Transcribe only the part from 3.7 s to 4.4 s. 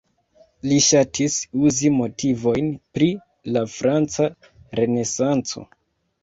franca